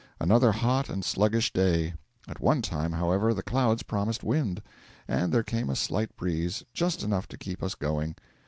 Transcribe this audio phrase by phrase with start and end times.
[0.19, 1.93] Another hot and sluggish day;
[2.27, 4.59] at one time, however, the clouds promised wind,
[5.07, 8.15] and there came a slight breeze just enough to keep us going.